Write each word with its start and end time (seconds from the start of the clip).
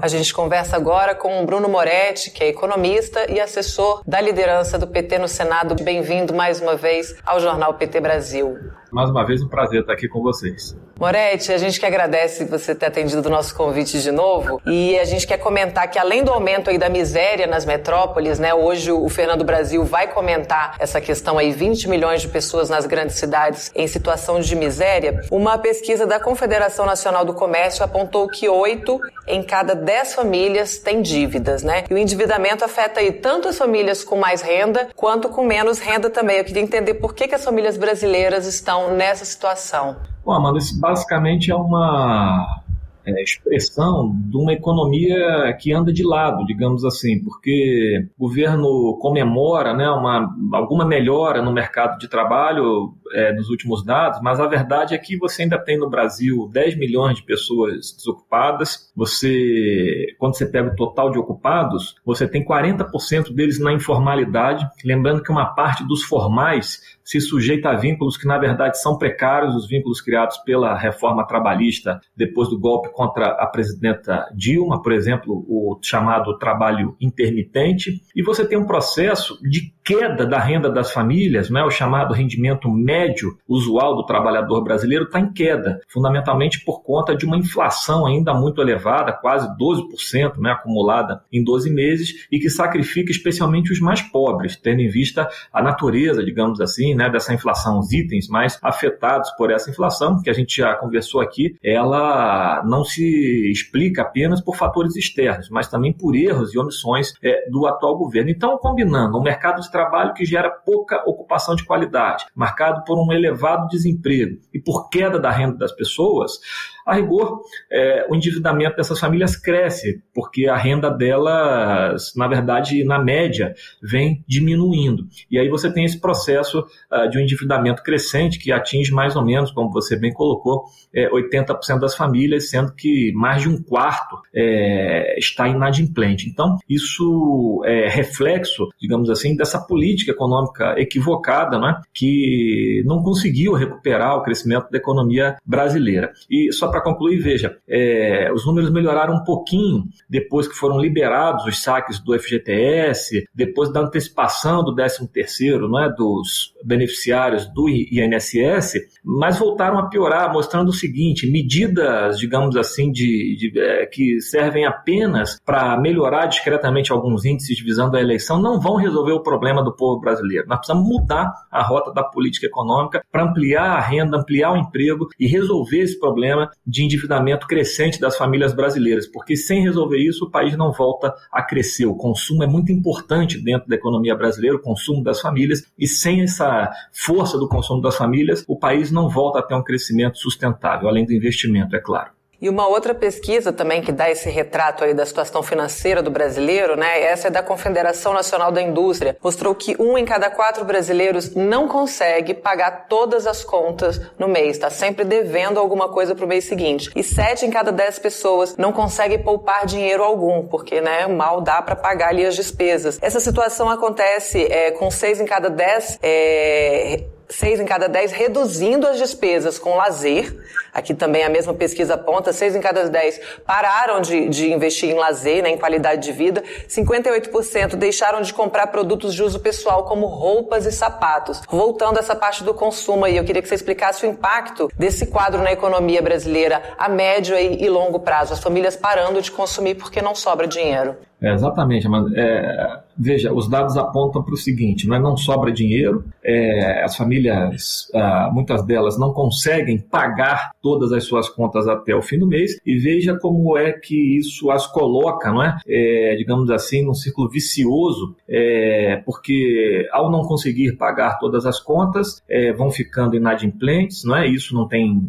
A 0.00 0.06
gente 0.06 0.32
conversa 0.32 0.76
agora 0.76 1.12
com 1.12 1.42
o 1.42 1.46
Bruno 1.46 1.68
Moretti, 1.68 2.30
que 2.30 2.44
é 2.44 2.48
economista 2.48 3.28
e 3.28 3.40
assessor 3.40 4.00
da 4.06 4.20
liderança 4.20 4.78
do 4.78 4.86
PT 4.86 5.18
no 5.18 5.26
Senado. 5.26 5.74
Bem-vindo 5.82 6.32
mais 6.32 6.60
uma 6.60 6.76
vez 6.76 7.16
ao 7.26 7.40
Jornal 7.40 7.74
PT 7.74 8.00
Brasil. 8.00 8.56
Mais 8.92 9.10
uma 9.10 9.26
vez, 9.26 9.42
um 9.42 9.48
prazer 9.48 9.80
estar 9.80 9.92
aqui 9.92 10.08
com 10.08 10.22
vocês. 10.22 10.74
Moretti, 10.98 11.52
a 11.52 11.58
gente 11.58 11.78
que 11.78 11.86
agradece 11.86 12.44
você 12.44 12.74
ter 12.74 12.86
atendido 12.86 13.22
do 13.22 13.30
nosso 13.30 13.54
convite 13.54 14.00
de 14.00 14.10
novo 14.10 14.60
e 14.66 14.98
a 14.98 15.04
gente 15.04 15.26
quer 15.26 15.38
comentar 15.38 15.88
que 15.88 15.98
além 15.98 16.24
do 16.24 16.32
aumento 16.32 16.70
aí 16.70 16.78
da 16.78 16.88
miséria 16.88 17.46
nas 17.46 17.64
metrópoles, 17.64 18.38
né, 18.38 18.52
hoje 18.52 18.90
o 18.90 19.08
Fernando 19.08 19.44
Brasil 19.44 19.84
vai 19.84 20.08
comentar 20.08 20.74
essa 20.80 21.00
questão 21.00 21.38
aí, 21.38 21.52
20 21.52 21.88
milhões 21.88 22.22
de 22.22 22.28
pessoas 22.28 22.68
nas 22.68 22.84
grandes 22.84 23.16
cidades 23.16 23.70
em 23.76 23.86
situação 23.86 24.40
de 24.40 24.56
miséria, 24.56 25.20
uma 25.30 25.56
pesquisa 25.56 26.04
da 26.04 26.18
Confederação 26.18 26.84
Nacional 26.84 27.24
do 27.24 27.34
Comércio 27.34 27.84
apontou 27.84 28.26
que 28.26 28.48
8 28.48 29.00
em 29.28 29.42
cada 29.42 29.76
10 29.88 30.14
famílias 30.16 30.76
têm 30.76 31.00
dívidas, 31.00 31.62
né? 31.62 31.84
E 31.90 31.94
o 31.94 31.96
endividamento 31.96 32.62
afeta 32.62 33.00
aí 33.00 33.10
tanto 33.10 33.48
as 33.48 33.56
famílias 33.56 34.04
com 34.04 34.16
mais 34.16 34.42
renda 34.42 34.90
quanto 34.94 35.30
com 35.30 35.42
menos 35.42 35.78
renda 35.78 36.10
também. 36.10 36.36
Eu 36.36 36.44
queria 36.44 36.60
entender 36.60 36.92
por 36.92 37.14
que, 37.14 37.26
que 37.26 37.34
as 37.34 37.42
famílias 37.42 37.78
brasileiras 37.78 38.46
estão 38.46 38.94
nessa 38.94 39.24
situação. 39.24 39.96
Bom, 40.22 40.32
Amanda, 40.32 40.58
isso 40.58 40.78
basicamente 40.78 41.50
é 41.50 41.54
uma 41.54 42.60
é, 43.06 43.22
expressão 43.22 44.14
de 44.14 44.36
uma 44.36 44.52
economia 44.52 45.56
que 45.58 45.72
anda 45.72 45.90
de 45.90 46.04
lado, 46.06 46.44
digamos 46.44 46.84
assim, 46.84 47.24
porque 47.24 48.06
o 48.18 48.28
governo 48.28 48.98
comemora 49.00 49.72
né, 49.72 49.88
uma, 49.88 50.28
alguma 50.52 50.84
melhora 50.84 51.40
no 51.40 51.50
mercado 51.50 51.96
de 51.98 52.08
trabalho 52.08 52.92
é, 53.12 53.32
nos 53.32 53.48
últimos 53.48 53.84
dados, 53.84 54.20
mas 54.22 54.40
a 54.40 54.46
verdade 54.46 54.94
é 54.94 54.98
que 54.98 55.16
você 55.16 55.42
ainda 55.42 55.58
tem 55.58 55.78
no 55.78 55.88
Brasil 55.88 56.48
10 56.52 56.76
milhões 56.76 57.16
de 57.16 57.22
pessoas 57.22 57.94
desocupadas. 57.96 58.90
Você, 58.96 60.14
quando 60.18 60.36
você 60.36 60.46
pega 60.46 60.70
o 60.70 60.76
total 60.76 61.10
de 61.10 61.18
ocupados, 61.18 61.94
você 62.04 62.26
tem 62.26 62.44
40% 62.44 63.32
deles 63.34 63.58
na 63.60 63.72
informalidade. 63.72 64.66
Lembrando 64.84 65.22
que 65.22 65.30
uma 65.30 65.54
parte 65.54 65.86
dos 65.86 66.02
formais 66.02 66.80
se 67.08 67.20
sujeita 67.20 67.70
a 67.70 67.76
vínculos 67.76 68.18
que, 68.18 68.26
na 68.26 68.36
verdade, 68.36 68.78
são 68.80 68.98
precários, 68.98 69.54
os 69.54 69.66
vínculos 69.66 70.00
criados 70.00 70.36
pela 70.38 70.76
reforma 70.76 71.26
trabalhista 71.26 72.00
depois 72.14 72.50
do 72.50 72.58
golpe 72.58 72.90
contra 72.92 73.28
a 73.28 73.46
presidenta 73.46 74.26
Dilma, 74.36 74.82
por 74.82 74.92
exemplo, 74.92 75.44
o 75.48 75.78
chamado 75.82 76.36
trabalho 76.36 76.94
intermitente. 77.00 78.02
E 78.14 78.22
você 78.22 78.46
tem 78.46 78.58
um 78.58 78.66
processo 78.66 79.38
de 79.42 79.72
queda 79.88 80.26
da 80.26 80.38
renda 80.38 80.70
das 80.70 80.92
famílias, 80.92 81.48
né, 81.48 81.64
o 81.64 81.70
chamado 81.70 82.12
rendimento 82.12 82.70
médio 82.70 83.38
usual 83.48 83.96
do 83.96 84.04
trabalhador 84.04 84.62
brasileiro 84.62 85.04
está 85.04 85.18
em 85.18 85.32
queda, 85.32 85.80
fundamentalmente 85.88 86.62
por 86.62 86.82
conta 86.82 87.16
de 87.16 87.24
uma 87.24 87.38
inflação 87.38 88.04
ainda 88.04 88.34
muito 88.34 88.60
elevada, 88.60 89.14
quase 89.14 89.48
12% 89.56 90.36
né, 90.36 90.50
acumulada 90.50 91.22
em 91.32 91.42
12 91.42 91.70
meses, 91.70 92.26
e 92.30 92.38
que 92.38 92.50
sacrifica 92.50 93.10
especialmente 93.10 93.72
os 93.72 93.80
mais 93.80 94.02
pobres, 94.02 94.56
tendo 94.56 94.82
em 94.82 94.90
vista 94.90 95.26
a 95.50 95.62
natureza, 95.62 96.22
digamos 96.22 96.60
assim, 96.60 96.94
né, 96.94 97.08
dessa 97.08 97.32
inflação, 97.32 97.78
os 97.78 97.90
itens 97.90 98.28
mais 98.28 98.58
afetados 98.62 99.30
por 99.38 99.50
essa 99.50 99.70
inflação, 99.70 100.20
que 100.20 100.28
a 100.28 100.34
gente 100.34 100.54
já 100.58 100.74
conversou 100.74 101.22
aqui, 101.22 101.56
ela 101.64 102.62
não 102.66 102.84
se 102.84 103.50
explica 103.50 104.02
apenas 104.02 104.42
por 104.42 104.54
fatores 104.54 104.96
externos, 104.96 105.48
mas 105.48 105.66
também 105.66 105.94
por 105.94 106.14
erros 106.14 106.52
e 106.52 106.58
omissões 106.58 107.14
é, 107.22 107.48
do 107.48 107.66
atual 107.66 107.96
governo. 107.96 108.28
Então, 108.28 108.58
combinando 108.58 109.18
um 109.18 109.22
mercado 109.22 109.62
de 109.62 109.77
trabalho 109.78 110.12
que 110.12 110.24
gera 110.24 110.50
pouca 110.50 111.08
ocupação 111.08 111.54
de 111.54 111.64
qualidade, 111.64 112.26
marcado 112.34 112.82
por 112.84 112.98
um 112.98 113.12
elevado 113.12 113.68
desemprego 113.68 114.40
e 114.52 114.58
por 114.58 114.88
queda 114.88 115.20
da 115.20 115.30
renda 115.30 115.56
das 115.56 115.70
pessoas, 115.70 116.40
a 116.88 116.94
rigor, 116.94 117.42
é, 117.70 118.06
o 118.08 118.16
endividamento 118.16 118.76
dessas 118.76 118.98
famílias 118.98 119.36
cresce, 119.36 120.02
porque 120.14 120.46
a 120.46 120.56
renda 120.56 120.90
delas, 120.90 122.14
na 122.16 122.26
verdade, 122.26 122.82
na 122.82 122.98
média, 122.98 123.54
vem 123.82 124.24
diminuindo. 124.26 125.06
E 125.30 125.38
aí 125.38 125.50
você 125.50 125.70
tem 125.70 125.84
esse 125.84 126.00
processo 126.00 126.64
uh, 126.90 127.08
de 127.10 127.18
um 127.18 127.20
endividamento 127.20 127.82
crescente 127.82 128.38
que 128.38 128.50
atinge 128.50 128.90
mais 128.90 129.16
ou 129.16 129.24
menos, 129.24 129.50
como 129.50 129.70
você 129.70 129.96
bem 129.96 130.12
colocou, 130.12 130.64
é, 130.94 131.10
80% 131.10 131.78
das 131.78 131.94
famílias, 131.94 132.48
sendo 132.48 132.72
que 132.74 133.12
mais 133.14 133.42
de 133.42 133.50
um 133.50 133.62
quarto 133.62 134.16
é, 134.34 135.18
está 135.18 135.46
inadimplente. 135.46 136.26
Então, 136.26 136.56
isso 136.66 137.62
é 137.66 137.86
reflexo, 137.88 138.66
digamos 138.80 139.10
assim, 139.10 139.36
dessa 139.36 139.58
política 139.58 140.12
econômica 140.12 140.74
equivocada, 140.78 141.58
né, 141.58 141.78
que 141.92 142.82
não 142.86 143.02
conseguiu 143.02 143.52
recuperar 143.52 144.16
o 144.16 144.22
crescimento 144.22 144.70
da 144.70 144.78
economia 144.78 145.36
brasileira. 145.44 146.12
E 146.30 146.50
só 146.50 146.68
para 146.68 146.77
para 146.78 146.82
concluir, 146.82 147.18
veja, 147.18 147.56
é, 147.68 148.30
os 148.32 148.46
números 148.46 148.70
melhoraram 148.70 149.14
um 149.14 149.24
pouquinho 149.24 149.84
depois 150.08 150.46
que 150.46 150.54
foram 150.54 150.78
liberados 150.78 151.44
os 151.44 151.60
saques 151.62 151.98
do 151.98 152.18
FGTS, 152.18 153.28
depois 153.34 153.72
da 153.72 153.80
antecipação 153.80 154.62
do 154.62 154.74
13º, 154.74 155.68
não 155.68 155.80
é, 155.80 155.92
dos 155.92 156.54
beneficiários 156.64 157.46
do 157.46 157.68
INSS, 157.68 158.74
mas 159.04 159.38
voltaram 159.38 159.78
a 159.78 159.88
piorar, 159.88 160.32
mostrando 160.32 160.68
o 160.68 160.72
seguinte, 160.72 161.30
medidas, 161.30 162.18
digamos 162.18 162.56
assim, 162.56 162.92
de, 162.92 163.36
de 163.36 163.60
é, 163.60 163.86
que 163.86 164.20
servem 164.20 164.64
apenas 164.64 165.40
para 165.44 165.76
melhorar 165.80 166.26
discretamente 166.26 166.92
alguns 166.92 167.24
índices 167.24 167.60
visando 167.60 167.96
a 167.96 168.00
eleição, 168.00 168.40
não 168.40 168.60
vão 168.60 168.76
resolver 168.76 169.12
o 169.12 169.22
problema 169.22 169.64
do 169.64 169.74
povo 169.74 170.00
brasileiro. 170.00 170.46
Nós 170.46 170.58
precisamos 170.58 170.88
mudar 170.88 171.32
a 171.50 171.62
rota 171.62 171.92
da 171.92 172.04
política 172.04 172.46
econômica 172.46 173.02
para 173.10 173.24
ampliar 173.24 173.76
a 173.76 173.80
renda, 173.80 174.18
ampliar 174.18 174.52
o 174.52 174.56
emprego 174.56 175.08
e 175.18 175.26
resolver 175.26 175.80
esse 175.80 175.98
problema 175.98 176.50
de 176.68 176.84
endividamento 176.84 177.46
crescente 177.46 177.98
das 177.98 178.16
famílias 178.16 178.52
brasileiras, 178.52 179.06
porque 179.06 179.34
sem 179.34 179.62
resolver 179.62 179.98
isso 179.98 180.26
o 180.26 180.30
país 180.30 180.54
não 180.54 180.70
volta 180.70 181.14
a 181.32 181.42
crescer. 181.42 181.86
O 181.86 181.96
consumo 181.96 182.44
é 182.44 182.46
muito 182.46 182.70
importante 182.70 183.42
dentro 183.42 183.66
da 183.66 183.74
economia 183.74 184.14
brasileira, 184.14 184.56
o 184.56 184.60
consumo 184.60 185.02
das 185.02 185.18
famílias, 185.18 185.64
e 185.78 185.86
sem 185.86 186.20
essa 186.22 186.70
força 186.92 187.38
do 187.38 187.48
consumo 187.48 187.80
das 187.80 187.96
famílias, 187.96 188.44
o 188.46 188.58
país 188.58 188.90
não 188.90 189.08
volta 189.08 189.38
a 189.38 189.42
ter 189.42 189.54
um 189.54 189.64
crescimento 189.64 190.18
sustentável, 190.18 190.88
além 190.88 191.06
do 191.06 191.14
investimento, 191.14 191.74
é 191.74 191.80
claro. 191.80 192.17
E 192.40 192.48
uma 192.48 192.68
outra 192.68 192.94
pesquisa 192.94 193.52
também 193.52 193.82
que 193.82 193.90
dá 193.90 194.08
esse 194.08 194.30
retrato 194.30 194.84
aí 194.84 194.94
da 194.94 195.04
situação 195.04 195.42
financeira 195.42 196.00
do 196.00 196.10
brasileiro, 196.10 196.76
né? 196.76 197.02
Essa 197.02 197.26
é 197.26 197.30
da 197.30 197.42
Confederação 197.42 198.12
Nacional 198.12 198.52
da 198.52 198.62
Indústria. 198.62 199.16
Mostrou 199.20 199.54
que 199.56 199.74
um 199.80 199.98
em 199.98 200.04
cada 200.04 200.30
quatro 200.30 200.64
brasileiros 200.64 201.34
não 201.34 201.66
consegue 201.66 202.34
pagar 202.34 202.86
todas 202.88 203.26
as 203.26 203.42
contas 203.42 204.00
no 204.16 204.28
mês, 204.28 204.50
está 204.50 204.70
sempre 204.70 205.04
devendo 205.04 205.58
alguma 205.58 205.88
coisa 205.88 206.14
para 206.14 206.24
o 206.24 206.28
mês 206.28 206.44
seguinte. 206.44 206.90
E 206.94 207.02
sete 207.02 207.44
em 207.44 207.50
cada 207.50 207.72
dez 207.72 207.98
pessoas 207.98 208.56
não 208.56 208.72
consegue 208.72 209.18
poupar 209.18 209.66
dinheiro 209.66 210.04
algum, 210.04 210.46
porque, 210.46 210.80
né, 210.80 211.08
mal 211.08 211.40
dá 211.40 211.60
para 211.60 211.74
pagar 211.74 212.10
ali 212.10 212.24
as 212.24 212.36
despesas. 212.36 212.98
Essa 213.02 213.18
situação 213.18 213.68
acontece 213.68 214.44
é, 214.44 214.70
com 214.70 214.90
seis 214.92 215.20
em 215.20 215.26
cada 215.26 215.50
dez 215.50 215.98
é, 216.00 217.02
seis 217.28 217.60
em 217.60 217.66
cada 217.66 217.88
dez 217.88 218.10
reduzindo 218.12 218.86
as 218.86 218.98
despesas 218.98 219.58
com 219.58 219.76
lazer. 219.76 220.34
Aqui 220.78 220.94
também 220.94 221.24
a 221.24 221.28
mesma 221.28 221.52
pesquisa 221.52 221.94
aponta, 221.94 222.32
seis 222.32 222.54
em 222.54 222.60
cada 222.60 222.88
dez 222.88 223.20
pararam 223.44 224.00
de, 224.00 224.28
de 224.28 224.52
investir 224.52 224.90
em 224.90 224.94
lazer, 224.94 225.42
né, 225.42 225.50
em 225.50 225.58
qualidade 225.58 226.02
de 226.02 226.12
vida. 226.12 226.42
58% 226.68 227.74
deixaram 227.74 228.20
de 228.22 228.32
comprar 228.32 228.68
produtos 228.68 229.12
de 229.12 229.22
uso 229.22 229.40
pessoal, 229.40 229.84
como 229.84 230.06
roupas 230.06 230.66
e 230.66 230.70
sapatos. 230.70 231.42
Voltando 231.48 231.96
a 231.96 232.00
essa 232.00 232.14
parte 232.14 232.44
do 232.44 232.54
consumo 232.54 233.04
aí, 233.04 233.16
eu 233.16 233.24
queria 233.24 233.42
que 233.42 233.48
você 233.48 233.56
explicasse 233.56 234.06
o 234.06 234.08
impacto 234.08 234.68
desse 234.78 235.06
quadro 235.06 235.42
na 235.42 235.50
economia 235.50 236.00
brasileira 236.00 236.62
a 236.78 236.88
médio 236.88 237.36
e 237.36 237.68
longo 237.68 237.98
prazo. 237.98 238.32
As 238.32 238.40
famílias 238.40 238.76
parando 238.76 239.20
de 239.20 239.32
consumir 239.32 239.74
porque 239.74 240.00
não 240.00 240.14
sobra 240.14 240.46
dinheiro. 240.46 240.96
É, 241.20 241.32
exatamente, 241.32 241.88
mas 241.88 242.04
é, 242.14 242.80
veja, 242.96 243.32
os 243.32 243.48
dados 243.48 243.76
apontam 243.76 244.22
para 244.22 244.34
o 244.34 244.36
seguinte: 244.36 244.86
não, 244.86 244.94
é, 244.94 245.00
não 245.00 245.16
sobra 245.16 245.50
dinheiro, 245.50 246.04
é, 246.22 246.84
as 246.84 246.96
famílias, 246.96 247.90
ah, 247.92 248.30
muitas 248.32 248.64
delas 248.64 248.96
não 248.96 249.12
conseguem 249.12 249.78
pagar 249.78 250.52
todas 250.68 250.92
as 250.92 251.04
suas 251.04 251.30
contas 251.30 251.66
até 251.66 251.94
o 251.94 252.02
fim 252.02 252.18
do 252.18 252.26
mês, 252.26 252.60
e 252.64 252.76
veja 252.76 253.18
como 253.18 253.56
é 253.56 253.72
que 253.72 254.18
isso 254.18 254.50
as 254.50 254.66
coloca, 254.66 255.32
não 255.32 255.42
é? 255.42 255.56
é 255.66 256.14
digamos 256.16 256.50
assim, 256.50 256.84
num 256.84 256.92
ciclo 256.92 257.26
vicioso, 257.26 258.14
é, 258.28 259.00
porque 259.06 259.88
ao 259.90 260.10
não 260.10 260.22
conseguir 260.22 260.76
pagar 260.76 261.18
todas 261.18 261.46
as 261.46 261.58
contas, 261.58 262.22
é, 262.28 262.52
vão 262.52 262.70
ficando 262.70 263.16
inadimplentes, 263.16 264.04
não 264.04 264.14
é? 264.14 264.28
Isso 264.28 264.54
não 264.54 264.68
tem, 264.68 265.00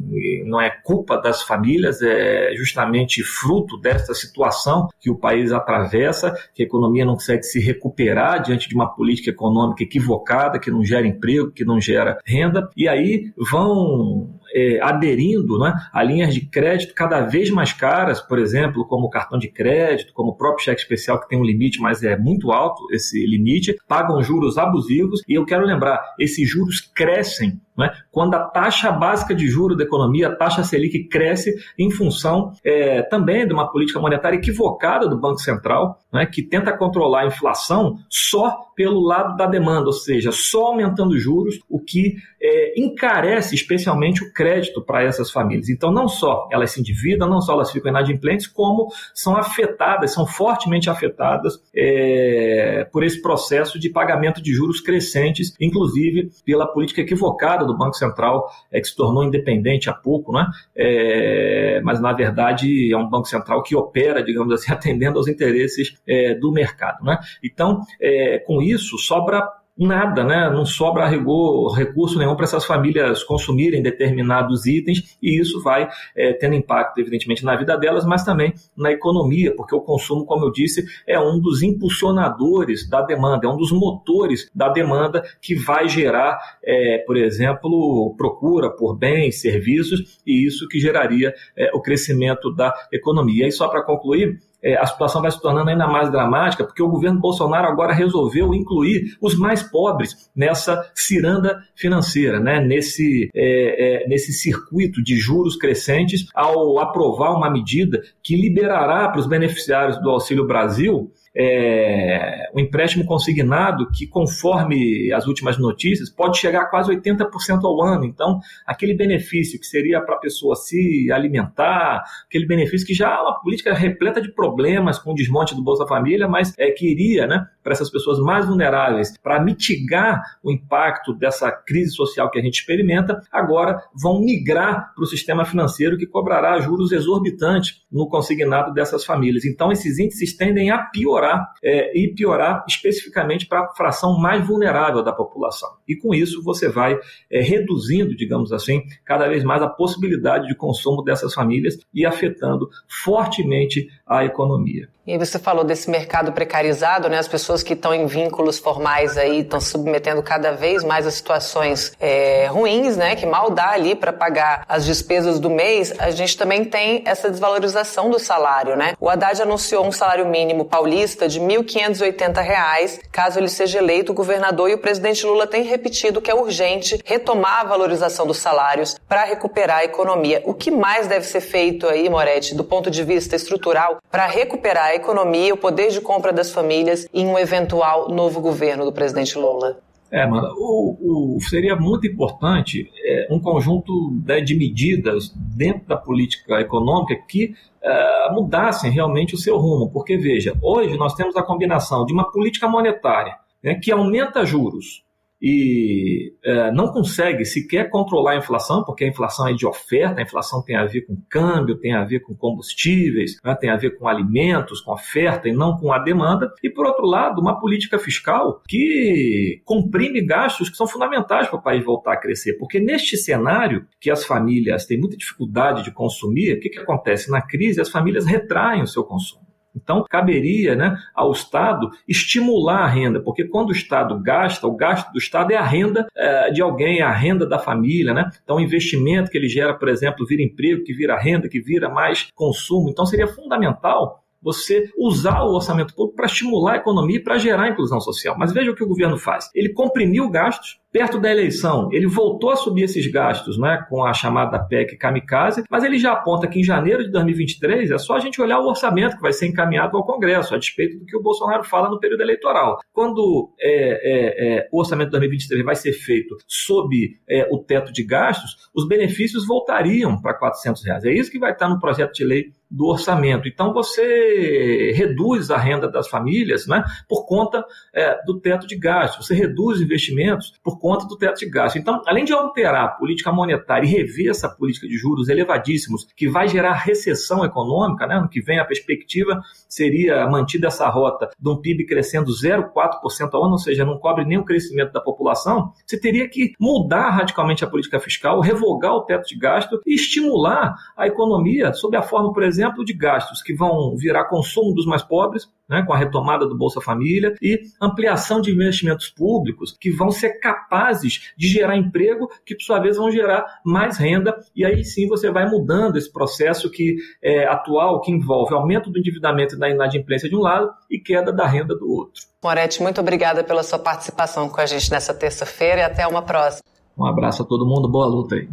não 0.45 0.61
é 0.61 0.69
culpa 0.69 1.17
das 1.17 1.41
famílias, 1.41 2.01
é 2.01 2.53
justamente 2.55 3.21
fruto 3.21 3.77
dessa 3.81 4.13
situação 4.13 4.87
que 4.97 5.11
o 5.11 5.17
país 5.17 5.51
atravessa 5.51 6.33
que 6.55 6.63
a 6.63 6.65
economia 6.65 7.03
não 7.03 7.15
consegue 7.15 7.43
se 7.43 7.59
recuperar 7.59 8.41
diante 8.41 8.69
de 8.69 8.75
uma 8.75 8.87
política 8.87 9.29
econômica 9.29 9.83
equivocada, 9.83 10.57
que 10.57 10.71
não 10.71 10.85
gera 10.85 11.05
emprego, 11.05 11.51
que 11.51 11.65
não 11.65 11.81
gera 11.81 12.17
renda, 12.25 12.69
e 12.77 12.87
aí 12.87 13.31
vão 13.51 14.38
é, 14.53 14.79
aderindo 14.81 15.57
né, 15.59 15.73
a 15.93 16.03
linhas 16.03 16.33
de 16.33 16.41
crédito 16.41 16.93
cada 16.93 17.21
vez 17.21 17.49
mais 17.49 17.73
caras, 17.73 18.21
por 18.21 18.39
exemplo, 18.39 18.85
como 18.85 19.07
o 19.07 19.09
cartão 19.09 19.37
de 19.37 19.47
crédito, 19.49 20.13
como 20.13 20.31
o 20.31 20.35
próprio 20.35 20.63
cheque 20.63 20.81
especial, 20.81 21.19
que 21.19 21.27
tem 21.27 21.39
um 21.39 21.43
limite, 21.43 21.79
mas 21.79 22.03
é 22.03 22.17
muito 22.17 22.51
alto 22.51 22.87
esse 22.91 23.25
limite, 23.25 23.75
pagam 23.87 24.21
juros 24.21 24.57
abusivos, 24.57 25.21
e 25.27 25.33
eu 25.33 25.45
quero 25.45 25.65
lembrar, 25.65 26.01
esses 26.19 26.49
juros 26.49 26.79
crescem 26.81 27.59
né? 27.79 27.91
quando 28.11 28.35
a 28.35 28.39
taxa 28.39 28.91
básica 28.91 29.33
de 29.33 29.47
juro 29.47 29.75
da 29.75 29.85
economia, 29.85 30.27
a 30.27 30.35
taxa 30.35 30.63
Selic, 30.63 31.07
cresce 31.07 31.55
em 31.77 31.89
função 31.89 32.51
é, 32.63 33.01
também 33.03 33.47
de 33.47 33.53
uma 33.53 33.71
política 33.71 33.99
monetária 33.99 34.35
equivocada 34.35 35.07
do 35.07 35.17
Banco 35.17 35.39
Central, 35.39 35.97
né? 36.11 36.25
que 36.25 36.43
tenta 36.43 36.75
controlar 36.77 37.21
a 37.21 37.27
inflação 37.27 37.97
só 38.09 38.69
pelo 38.75 39.01
lado 39.01 39.35
da 39.35 39.45
demanda, 39.45 39.87
ou 39.87 39.93
seja, 39.93 40.31
só 40.31 40.67
aumentando 40.67 41.17
juros, 41.17 41.59
o 41.69 41.79
que 41.79 42.15
é, 42.41 42.79
encarece 42.79 43.53
especialmente 43.53 44.23
o 44.23 44.31
crédito 44.31 44.81
para 44.81 45.03
essas 45.03 45.29
famílias. 45.29 45.67
Então, 45.67 45.91
não 45.91 46.07
só 46.07 46.47
elas 46.49 46.71
se 46.71 46.79
endividam, 46.79 47.29
não 47.29 47.41
só 47.41 47.53
elas 47.53 47.71
ficam 47.71 47.91
inadimplentes, 47.91 48.47
como 48.47 48.87
são 49.13 49.35
afetadas, 49.35 50.13
são 50.13 50.25
fortemente 50.25 50.89
afetadas 50.89 51.61
é, 51.75 52.87
por 52.91 53.03
esse 53.03 53.21
processo 53.21 53.77
de 53.77 53.89
pagamento 53.89 54.41
de 54.41 54.53
juros 54.53 54.79
crescentes, 54.79 55.53
inclusive 55.59 56.31
pela 56.45 56.65
política 56.65 57.01
equivocada 57.01 57.65
do 57.71 57.77
Banco 57.77 57.95
Central, 57.95 58.49
é, 58.71 58.79
que 58.79 58.87
se 58.87 58.95
tornou 58.95 59.23
independente 59.23 59.89
há 59.89 59.93
pouco, 59.93 60.31
né? 60.31 60.47
É, 60.75 61.81
mas 61.83 62.01
na 62.01 62.13
verdade 62.13 62.91
é 62.91 62.97
um 62.97 63.09
Banco 63.09 63.27
Central 63.27 63.63
que 63.63 63.75
opera, 63.75 64.23
digamos 64.23 64.53
assim, 64.53 64.71
atendendo 64.73 65.17
aos 65.17 65.27
interesses 65.27 65.95
é, 66.07 66.33
do 66.33 66.51
mercado. 66.51 67.03
Né? 67.03 67.17
Então, 67.43 67.81
é, 68.01 68.39
com 68.39 68.61
isso, 68.61 68.97
sobra 68.97 69.47
nada, 69.85 70.23
né? 70.23 70.49
não 70.49 70.65
sobra 70.65 71.07
rigor, 71.07 71.73
recurso 71.73 72.17
nenhum 72.17 72.35
para 72.35 72.45
essas 72.45 72.65
famílias 72.65 73.23
consumirem 73.23 73.81
determinados 73.81 74.65
itens 74.65 75.17
e 75.21 75.39
isso 75.39 75.61
vai 75.63 75.87
é, 76.15 76.33
tendo 76.33 76.55
impacto, 76.55 76.99
evidentemente, 76.99 77.45
na 77.45 77.55
vida 77.55 77.77
delas, 77.77 78.05
mas 78.05 78.23
também 78.23 78.53
na 78.75 78.91
economia, 78.91 79.55
porque 79.55 79.75
o 79.75 79.81
consumo, 79.81 80.25
como 80.25 80.45
eu 80.45 80.51
disse, 80.51 80.85
é 81.07 81.19
um 81.19 81.39
dos 81.39 81.63
impulsionadores 81.63 82.87
da 82.89 83.01
demanda, 83.01 83.47
é 83.47 83.49
um 83.49 83.57
dos 83.57 83.71
motores 83.71 84.49
da 84.53 84.69
demanda 84.69 85.23
que 85.41 85.55
vai 85.55 85.87
gerar, 85.87 86.39
é, 86.63 86.99
por 87.05 87.17
exemplo, 87.17 88.13
procura 88.17 88.69
por 88.69 88.97
bens, 88.97 89.41
serviços 89.41 90.19
e 90.25 90.45
isso 90.45 90.67
que 90.67 90.79
geraria 90.79 91.33
é, 91.57 91.71
o 91.73 91.81
crescimento 91.81 92.53
da 92.53 92.73
economia. 92.91 93.47
E 93.47 93.51
só 93.51 93.67
para 93.67 93.83
concluir, 93.83 94.39
é, 94.63 94.77
a 94.77 94.85
situação 94.85 95.21
vai 95.21 95.31
se 95.31 95.41
tornando 95.41 95.69
ainda 95.69 95.87
mais 95.87 96.11
dramática, 96.11 96.63
porque 96.63 96.83
o 96.83 96.89
governo 96.89 97.19
Bolsonaro 97.19 97.67
agora 97.67 97.93
resolveu 97.93 98.53
incluir 98.53 99.17
os 99.21 99.35
mais 99.35 99.63
pobres 99.63 100.29
nessa 100.35 100.89
ciranda 100.93 101.59
financeira, 101.75 102.39
né? 102.39 102.59
nesse, 102.59 103.29
é, 103.33 104.03
é, 104.03 104.07
nesse 104.07 104.33
circuito 104.33 105.01
de 105.03 105.15
juros 105.15 105.55
crescentes, 105.55 106.27
ao 106.33 106.79
aprovar 106.79 107.35
uma 107.35 107.49
medida 107.49 108.01
que 108.21 108.35
liberará 108.35 109.09
para 109.09 109.19
os 109.19 109.27
beneficiários 109.27 109.99
do 110.01 110.09
Auxílio 110.09 110.45
Brasil 110.45 111.11
é, 111.35 112.49
um 112.53 112.59
empréstimo 112.59 113.05
consignado 113.05 113.89
que, 113.91 114.07
conforme 114.07 115.11
as 115.13 115.27
últimas 115.27 115.57
notícias, 115.57 116.09
pode 116.09 116.37
chegar 116.37 116.63
a 116.63 116.65
quase 116.65 116.91
80% 116.91 117.63
ao 117.63 117.81
ano. 117.83 118.05
Então, 118.05 118.39
aquele 118.65 118.93
benefício 118.93 119.59
que 119.59 119.65
seria 119.65 120.01
para 120.01 120.15
a 120.15 120.19
pessoa 120.19 120.55
se 120.55 121.11
alimentar, 121.11 122.03
aquele 122.25 122.45
benefício 122.45 122.85
que 122.85 122.93
já 122.93 123.09
é 123.09 123.21
uma 123.21 123.39
política 123.39 123.73
repleta 123.73 124.21
de 124.21 124.31
problemas 124.31 124.97
com 124.97 125.11
o 125.11 125.15
desmonte 125.15 125.55
do 125.55 125.63
Bolsa 125.63 125.85
Família, 125.85 126.27
mas 126.27 126.53
é, 126.57 126.71
que 126.71 126.89
iria 126.89 127.27
né, 127.27 127.45
para 127.63 127.73
essas 127.73 127.89
pessoas 127.89 128.19
mais 128.19 128.45
vulneráveis, 128.45 129.17
para 129.21 129.41
mitigar 129.41 130.21
o 130.43 130.51
impacto 130.51 131.13
dessa 131.13 131.51
crise 131.51 131.91
social 131.91 132.29
que 132.29 132.39
a 132.39 132.41
gente 132.41 132.59
experimenta, 132.59 133.21
agora 133.31 133.81
vão 133.93 134.21
migrar 134.21 134.93
para 134.93 135.03
o 135.03 135.07
sistema 135.07 135.45
financeiro 135.45 135.97
que 135.97 136.05
cobrará 136.05 136.59
juros 136.59 136.91
exorbitantes 136.91 137.83
no 137.91 138.07
consignado 138.07 138.73
dessas 138.73 139.03
famílias. 139.03 139.45
Então, 139.45 139.71
esses 139.71 139.99
índices 139.99 140.35
tendem 140.35 140.71
a 140.71 140.79
piorar 140.79 141.53
é, 141.63 141.97
e 141.97 142.13
piorar 142.13 142.63
especificamente 142.67 143.47
para 143.47 143.61
a 143.61 143.73
fração 143.75 144.17
mais 144.19 144.45
vulnerável 144.45 145.03
da 145.03 145.11
população. 145.11 145.69
E 145.87 145.95
com 145.95 146.13
isso 146.13 146.43
você 146.43 146.69
vai 146.69 146.97
é, 147.29 147.41
reduzindo, 147.41 148.15
digamos 148.15 148.51
assim, 148.51 148.83
cada 149.05 149.27
vez 149.27 149.43
mais 149.43 149.61
a 149.61 149.69
possibilidade 149.69 150.47
de 150.47 150.55
consumo 150.55 151.03
dessas 151.03 151.33
famílias 151.33 151.77
e 151.93 152.05
afetando 152.05 152.69
fortemente 152.87 153.87
a 154.05 154.23
economia. 154.25 154.89
E 155.09 155.17
você 155.17 155.39
falou 155.39 155.63
desse 155.63 155.89
mercado 155.89 156.31
precarizado, 156.31 157.09
né? 157.09 157.17
As 157.17 157.27
pessoas 157.27 157.63
que 157.63 157.73
estão 157.73 157.91
em 157.95 158.05
vínculos 158.05 158.59
formais 158.59 159.17
aí 159.17 159.39
estão 159.39 159.59
submetendo 159.59 160.21
cada 160.21 160.51
vez 160.51 160.83
mais 160.83 161.07
a 161.07 161.09
situações 161.09 161.93
é, 161.99 162.45
ruins, 162.45 162.95
né? 162.95 163.15
Que 163.15 163.25
mal 163.25 163.49
dá 163.49 163.71
ali 163.71 163.95
para 163.95 164.13
pagar 164.13 164.63
as 164.69 164.85
despesas 164.85 165.39
do 165.39 165.49
mês. 165.49 165.91
A 165.97 166.11
gente 166.11 166.37
também 166.37 166.63
tem 166.63 167.01
essa 167.07 167.27
desvalorização 167.27 168.11
do 168.11 168.19
salário, 168.19 168.75
né? 168.75 168.93
O 168.99 169.09
Haddad 169.09 169.41
anunciou 169.41 169.83
um 169.83 169.91
salário 169.91 170.27
mínimo 170.27 170.63
paulista 170.63 171.27
de 171.27 171.39
R$ 171.39 171.57
1.580, 171.57 172.99
caso 173.11 173.39
ele 173.39 173.49
seja 173.49 173.79
eleito 173.79 174.13
governador, 174.13 174.69
e 174.69 174.75
o 174.75 174.77
presidente 174.77 175.25
Lula 175.25 175.47
tem 175.47 175.63
repetido 175.63 176.21
que 176.21 176.29
é 176.29 176.35
urgente 176.35 177.01
retomar 177.03 177.61
a 177.61 177.63
valorização 177.63 178.27
dos 178.27 178.37
salários 178.37 178.95
para 179.07 179.23
recuperar 179.23 179.77
a 179.77 179.85
economia. 179.85 180.43
O 180.45 180.53
que 180.53 180.69
mais 180.69 181.07
deve 181.07 181.25
ser 181.25 181.41
feito 181.41 181.87
aí, 181.87 182.07
Moretti, 182.07 182.53
do 182.53 182.63
ponto 182.63 182.91
de 182.91 183.03
vista 183.03 183.35
estrutural, 183.35 183.97
para 184.11 184.27
recuperar 184.27 184.85
a 184.85 184.98
economia, 184.99 185.53
o 185.53 185.57
poder 185.57 185.89
de 185.89 185.99
compra 186.01 186.31
das 186.31 186.51
famílias 186.51 187.07
em 187.13 187.27
um 187.27 187.37
eventual 187.37 188.09
novo 188.09 188.39
governo 188.39 188.85
do 188.85 188.93
presidente 188.93 189.37
Lula? 189.37 189.79
É, 190.11 190.25
mano, 190.25 190.55
o, 190.57 191.35
o, 191.35 191.41
seria 191.41 191.75
muito 191.75 192.07
importante 192.07 192.89
é, 193.05 193.27
um 193.29 193.39
conjunto 193.39 193.93
né, 194.25 194.41
de 194.41 194.55
medidas 194.55 195.31
dentro 195.35 195.87
da 195.87 195.97
política 195.97 196.59
econômica 196.59 197.15
que 197.27 197.53
é, 197.81 198.31
mudassem 198.31 198.91
realmente 198.91 199.35
o 199.35 199.37
seu 199.37 199.57
rumo. 199.57 199.91
Porque, 199.91 200.17
veja, 200.17 200.57
hoje 200.61 200.97
nós 200.97 201.13
temos 201.13 201.35
a 201.35 201.43
combinação 201.43 202.05
de 202.05 202.13
uma 202.13 202.31
política 202.31 202.67
monetária 202.67 203.35
né, 203.63 203.75
que 203.75 203.91
aumenta 203.91 204.45
juros, 204.45 205.03
e 205.41 206.33
é, 206.43 206.71
não 206.71 206.91
consegue 206.91 207.45
sequer 207.45 207.89
controlar 207.89 208.31
a 208.33 208.37
inflação, 208.37 208.83
porque 208.83 209.05
a 209.05 209.07
inflação 209.07 209.47
é 209.47 209.53
de 209.53 209.65
oferta, 209.65 210.19
a 210.19 210.23
inflação 210.23 210.61
tem 210.61 210.75
a 210.75 210.85
ver 210.85 211.01
com 211.01 211.17
câmbio, 211.29 211.77
tem 211.77 211.93
a 211.93 212.03
ver 212.03 212.19
com 212.19 212.35
combustíveis, 212.35 213.39
né, 213.43 213.55
tem 213.55 213.69
a 213.69 213.77
ver 213.77 213.97
com 213.97 214.07
alimentos, 214.07 214.81
com 214.81 214.91
oferta 214.91 215.47
e 215.47 215.53
não 215.53 215.77
com 215.77 215.93
a 215.93 215.99
demanda. 215.99 216.51
E, 216.63 216.69
por 216.69 216.85
outro 216.85 217.05
lado, 217.05 217.41
uma 217.41 217.59
política 217.59 217.97
fiscal 217.97 218.61
que 218.67 219.61
comprime 219.63 220.21
gastos 220.21 220.69
que 220.69 220.75
são 220.75 220.87
fundamentais 220.87 221.47
para 221.47 221.59
o 221.59 221.61
país 221.61 221.83
voltar 221.83 222.13
a 222.13 222.17
crescer. 222.17 222.53
Porque 222.53 222.79
neste 222.79 223.17
cenário, 223.17 223.85
que 223.99 224.11
as 224.11 224.25
famílias 224.25 224.85
têm 224.85 224.99
muita 224.99 225.17
dificuldade 225.17 225.83
de 225.83 225.91
consumir, 225.91 226.57
o 226.57 226.59
que, 226.59 226.69
que 226.69 226.79
acontece? 226.79 227.31
Na 227.31 227.41
crise, 227.41 227.79
as 227.79 227.89
famílias 227.89 228.25
retraem 228.25 228.81
o 228.81 228.87
seu 228.87 229.03
consumo. 229.03 229.48
Então, 229.75 230.03
caberia 230.09 230.75
né, 230.75 230.97
ao 231.13 231.31
Estado 231.31 231.89
estimular 232.07 232.79
a 232.79 232.87
renda, 232.87 233.21
porque 233.21 233.45
quando 233.45 233.69
o 233.69 233.73
Estado 233.73 234.19
gasta, 234.21 234.67
o 234.67 234.75
gasto 234.75 235.11
do 235.11 235.19
Estado 235.19 235.51
é 235.51 235.55
a 235.55 235.65
renda 235.65 236.07
é, 236.15 236.51
de 236.51 236.61
alguém, 236.61 236.99
é 236.99 237.03
a 237.03 237.13
renda 237.13 237.45
da 237.45 237.59
família. 237.59 238.13
Né? 238.13 238.29
Então, 238.43 238.57
o 238.57 238.61
investimento 238.61 239.29
que 239.29 239.37
ele 239.37 239.47
gera, 239.47 239.73
por 239.73 239.89
exemplo, 239.89 240.25
vira 240.25 240.41
emprego, 240.41 240.83
que 240.83 240.93
vira 240.93 241.19
renda, 241.19 241.49
que 241.49 241.59
vira 241.59 241.89
mais 241.89 242.29
consumo. 242.35 242.89
Então, 242.89 243.05
seria 243.05 243.27
fundamental 243.27 244.23
você 244.41 244.89
usar 244.97 245.43
o 245.43 245.53
orçamento 245.53 245.93
público 245.93 246.15
para 246.15 246.25
estimular 246.25 246.73
a 246.73 246.77
economia 246.77 247.17
e 247.17 247.23
para 247.23 247.37
gerar 247.37 247.69
inclusão 247.69 247.99
social. 247.99 248.35
Mas 248.37 248.53
veja 248.53 248.71
o 248.71 248.75
que 248.75 248.83
o 248.83 248.87
governo 248.87 249.17
faz. 249.17 249.49
Ele 249.53 249.69
comprimiu 249.69 250.29
gastos, 250.29 250.79
Perto 250.91 251.19
da 251.19 251.29
eleição, 251.29 251.89
ele 251.91 252.07
voltou 252.07 252.49
a 252.49 252.55
subir 252.55 252.83
esses 252.83 253.05
gastos 253.11 253.59
né, 253.59 253.85
com 253.89 254.03
a 254.03 254.11
chamada 254.11 254.57
PEC 254.57 254.97
Kamikaze, 254.97 255.63
mas 255.69 255.83
ele 255.83 255.99
já 255.99 256.13
aponta 256.13 256.47
que 256.47 256.59
em 256.59 256.63
janeiro 256.63 257.03
de 257.03 257.11
2023 257.11 257.91
é 257.91 257.97
só 257.99 258.15
a 258.15 258.19
gente 258.19 258.41
olhar 258.41 258.59
o 258.59 258.67
orçamento 258.67 259.15
que 259.15 259.21
vai 259.21 259.31
ser 259.31 259.47
encaminhado 259.47 259.95
ao 259.95 260.05
Congresso, 260.05 260.55
a 260.55 260.57
despeito 260.57 260.97
do 260.97 261.05
que 261.05 261.15
o 261.15 261.21
Bolsonaro 261.21 261.63
fala 261.63 261.89
no 261.89 261.99
período 261.99 262.21
eleitoral. 262.21 262.79
Quando 262.91 263.53
é, 263.59 263.69
é, 263.69 264.57
é, 264.57 264.69
o 264.71 264.79
orçamento 264.79 265.07
de 265.07 265.11
2023 265.11 265.63
vai 265.63 265.75
ser 265.75 265.93
feito 265.93 266.35
sob 266.47 266.95
é, 267.29 267.47
o 267.51 267.59
teto 267.59 267.93
de 267.93 268.03
gastos, 268.03 268.69
os 268.73 268.87
benefícios 268.87 269.45
voltariam 269.45 270.19
para 270.19 270.33
400 270.33 270.83
reais. 270.83 271.05
É 271.05 271.13
isso 271.13 271.31
que 271.31 271.39
vai 271.39 271.51
estar 271.51 271.69
no 271.69 271.79
projeto 271.79 272.13
de 272.13 272.23
lei 272.23 272.53
do 272.69 272.85
orçamento. 272.85 273.47
Então 273.47 273.73
você 273.73 274.91
reduz 274.95 275.49
a 275.49 275.57
renda 275.57 275.89
das 275.89 276.07
famílias 276.07 276.67
né, 276.67 276.83
por 277.07 277.25
conta 277.25 277.65
é, 277.93 278.23
do 278.25 278.39
teto 278.39 278.67
de 278.67 278.77
gastos, 278.77 279.27
você 279.27 279.33
reduz 279.33 279.81
investimentos 279.81 280.53
por 280.63 280.78
conta 280.79 281.05
do 281.05 281.17
teto 281.17 281.39
de 281.39 281.49
gasto. 281.49 281.77
Então, 281.77 282.01
além 282.07 282.23
de 282.23 282.33
alterar 282.33 282.85
a 282.85 282.87
política 282.87 283.31
monetária 283.31 283.85
e 283.85 283.89
rever 283.89 284.29
essa 284.29 284.49
política 284.49 284.87
de 284.87 284.97
juros 284.97 285.29
elevadíssimos, 285.29 286.07
que 286.15 286.29
vai 286.29 286.47
gerar 286.47 286.73
recessão 286.73 287.43
econômica, 287.43 288.07
né? 288.07 288.15
ano 288.15 288.29
que 288.29 288.41
vem 288.41 288.59
a 288.59 288.65
perspectiva 288.65 289.41
seria 289.67 290.27
mantida 290.27 290.67
essa 290.67 290.87
rota 290.89 291.29
de 291.39 291.49
um 291.49 291.57
PIB 291.57 291.85
crescendo 291.85 292.31
0,4% 292.31 293.29
ao 293.33 293.43
ano, 293.43 293.53
ou 293.53 293.57
seja, 293.57 293.85
não 293.85 293.99
cobre 293.99 294.25
nem 294.25 294.37
o 294.37 294.45
crescimento 294.45 294.91
da 294.91 295.01
população, 295.01 295.73
você 295.85 295.99
teria 295.99 296.27
que 296.27 296.53
mudar 296.59 297.09
radicalmente 297.09 297.63
a 297.63 297.67
política 297.67 297.99
fiscal, 297.99 298.39
revogar 298.39 298.93
o 298.93 299.01
teto 299.01 299.27
de 299.27 299.37
gasto 299.37 299.81
e 299.85 299.95
estimular 299.95 300.75
a 300.95 301.07
economia 301.07 301.73
sob 301.73 301.95
a 301.97 302.01
forma, 302.01 302.31
por 302.33 302.43
exemplo, 302.43 302.85
de 302.85 302.93
gastos 302.93 303.41
que 303.41 303.53
vão 303.53 303.95
virar 303.97 304.25
consumo 304.25 304.73
dos 304.73 304.85
mais 304.85 305.03
pobres, 305.03 305.47
né, 305.69 305.83
com 305.85 305.93
a 305.93 305.97
retomada 305.97 306.47
do 306.47 306.57
Bolsa 306.57 306.81
Família 306.81 307.35
e 307.41 307.61
ampliação 307.79 308.41
de 308.41 308.51
investimentos 308.51 309.07
públicos 309.07 309.75
que 309.79 309.91
vão 309.91 310.09
ser 310.09 310.39
capazes 310.39 311.31
de 311.37 311.47
gerar 311.47 311.77
emprego, 311.77 312.29
que 312.45 312.55
por 312.55 312.63
sua 312.63 312.79
vez 312.79 312.97
vão 312.97 313.11
gerar 313.11 313.45
mais 313.63 313.97
renda, 313.97 314.35
e 314.55 314.65
aí 314.65 314.83
sim 314.83 315.07
você 315.07 315.31
vai 315.31 315.49
mudando 315.49 315.97
esse 315.97 316.11
processo 316.11 316.69
que 316.71 316.97
é, 317.21 317.45
atual, 317.45 318.01
que 318.01 318.11
envolve 318.11 318.53
aumento 318.53 318.89
do 318.89 318.97
endividamento 318.97 319.55
e 319.55 319.59
da 319.59 319.69
inadimplência 319.69 320.27
de 320.27 320.35
um 320.35 320.39
lado 320.39 320.71
e 320.89 320.99
queda 320.99 321.31
da 321.31 321.45
renda 321.45 321.75
do 321.75 321.89
outro. 321.89 322.23
Moretti, 322.43 322.81
muito 322.81 323.01
obrigada 323.01 323.43
pela 323.43 323.63
sua 323.63 323.77
participação 323.77 324.49
com 324.49 324.61
a 324.61 324.65
gente 324.65 324.89
nessa 324.89 325.13
terça-feira 325.13 325.81
e 325.81 325.83
até 325.83 326.07
uma 326.07 326.21
próxima. 326.21 326.63
Um 326.97 327.05
abraço 327.05 327.43
a 327.43 327.45
todo 327.45 327.65
mundo, 327.65 327.87
boa 327.89 328.07
luta 328.07 328.35
aí. 328.35 328.49